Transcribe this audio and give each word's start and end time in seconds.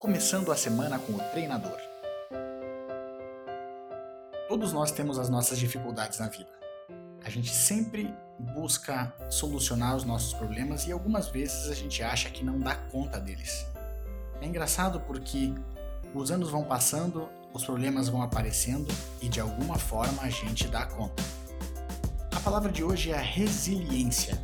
Começando 0.00 0.52
a 0.52 0.56
semana 0.56 0.96
com 0.96 1.14
o 1.14 1.18
treinador. 1.32 1.76
Todos 4.48 4.72
nós 4.72 4.92
temos 4.92 5.18
as 5.18 5.28
nossas 5.28 5.58
dificuldades 5.58 6.20
na 6.20 6.28
vida. 6.28 6.50
A 7.24 7.28
gente 7.28 7.52
sempre 7.52 8.14
busca 8.38 9.12
solucionar 9.28 9.96
os 9.96 10.04
nossos 10.04 10.32
problemas 10.32 10.86
e 10.86 10.92
algumas 10.92 11.26
vezes 11.26 11.68
a 11.68 11.74
gente 11.74 12.00
acha 12.00 12.30
que 12.30 12.44
não 12.44 12.60
dá 12.60 12.76
conta 12.76 13.18
deles. 13.18 13.66
É 14.40 14.46
engraçado 14.46 15.00
porque 15.00 15.52
os 16.14 16.30
anos 16.30 16.48
vão 16.48 16.62
passando, 16.62 17.28
os 17.52 17.64
problemas 17.64 18.08
vão 18.08 18.22
aparecendo 18.22 18.86
e 19.20 19.28
de 19.28 19.40
alguma 19.40 19.80
forma 19.80 20.22
a 20.22 20.30
gente 20.30 20.68
dá 20.68 20.86
conta. 20.86 21.24
A 22.36 22.38
palavra 22.38 22.70
de 22.70 22.84
hoje 22.84 23.10
é 23.10 23.18
a 23.18 23.20
resiliência 23.20 24.38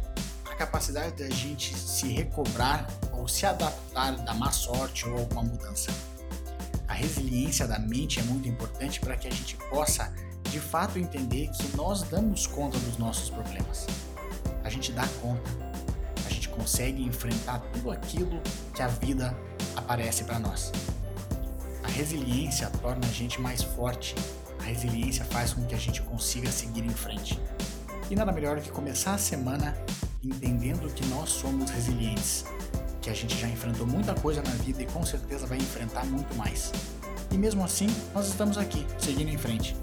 a 0.54 0.56
capacidade 0.56 1.16
da 1.22 1.28
gente 1.28 1.74
se 1.76 2.06
recobrar 2.08 2.86
ou 3.24 3.28
se 3.28 3.46
adaptar 3.46 4.16
da 4.18 4.34
má 4.34 4.52
sorte 4.52 5.08
ou 5.08 5.16
alguma 5.16 5.42
mudança. 5.42 5.90
A 6.86 6.92
resiliência 6.92 7.66
da 7.66 7.78
mente 7.78 8.20
é 8.20 8.22
muito 8.22 8.46
importante 8.46 9.00
para 9.00 9.16
que 9.16 9.26
a 9.26 9.30
gente 9.30 9.56
possa 9.70 10.12
de 10.50 10.60
fato 10.60 10.98
entender 10.98 11.48
que 11.48 11.74
nós 11.74 12.02
damos 12.02 12.46
conta 12.46 12.78
dos 12.80 12.98
nossos 12.98 13.30
problemas. 13.30 13.86
A 14.62 14.68
gente 14.68 14.92
dá 14.92 15.08
conta, 15.22 15.50
a 16.26 16.28
gente 16.28 16.50
consegue 16.50 17.02
enfrentar 17.02 17.60
tudo 17.72 17.90
aquilo 17.90 18.42
que 18.74 18.82
a 18.82 18.88
vida 18.88 19.34
aparece 19.74 20.24
para 20.24 20.38
nós. 20.38 20.70
A 21.82 21.88
resiliência 21.88 22.68
torna 22.82 23.06
a 23.06 23.10
gente 23.10 23.40
mais 23.40 23.62
forte, 23.62 24.14
a 24.60 24.64
resiliência 24.64 25.24
faz 25.24 25.54
com 25.54 25.64
que 25.64 25.74
a 25.74 25.78
gente 25.78 26.02
consiga 26.02 26.52
seguir 26.52 26.84
em 26.84 26.90
frente. 26.90 27.40
E 28.10 28.14
nada 28.14 28.32
melhor 28.32 28.56
do 28.56 28.62
que 28.62 28.70
começar 28.70 29.14
a 29.14 29.18
semana 29.18 29.74
entendendo 30.22 30.92
que 30.94 31.04
nós 31.06 31.30
somos 31.30 31.70
resilientes, 31.70 32.44
que 33.04 33.10
a 33.10 33.14
gente 33.14 33.38
já 33.38 33.46
enfrentou 33.46 33.86
muita 33.86 34.14
coisa 34.14 34.40
na 34.40 34.50
vida 34.52 34.82
e 34.82 34.86
com 34.86 35.04
certeza 35.04 35.46
vai 35.46 35.58
enfrentar 35.58 36.06
muito 36.06 36.34
mais. 36.36 36.72
E 37.30 37.36
mesmo 37.36 37.62
assim, 37.62 37.86
nós 38.14 38.28
estamos 38.28 38.56
aqui, 38.56 38.86
seguindo 38.98 39.28
em 39.28 39.36
frente. 39.36 39.76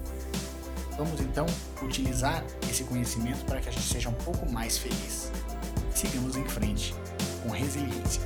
Vamos 0.97 1.21
então 1.21 1.45
utilizar 1.83 2.43
esse 2.67 2.83
conhecimento 2.83 3.45
para 3.45 3.61
que 3.61 3.69
a 3.69 3.71
gente 3.71 3.85
seja 3.85 4.09
um 4.09 4.13
pouco 4.13 4.51
mais 4.51 4.79
feliz. 4.79 5.31
Sigamos 5.93 6.35
em 6.35 6.45
frente, 6.45 6.95
com 7.43 7.49
resiliência. 7.49 8.23